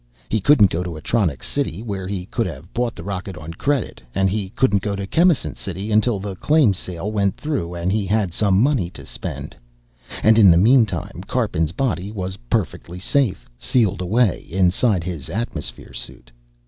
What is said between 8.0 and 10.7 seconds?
had some money to spend. And in the